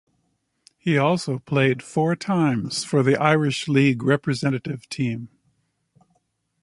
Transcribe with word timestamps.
He 0.79 0.97
also 0.97 1.37
played 1.37 1.83
four 1.83 2.15
times 2.15 2.83
for 2.83 3.03
the 3.03 3.17
Irish 3.21 3.67
League 3.67 4.01
representative 4.01 4.89
team. 4.89 5.29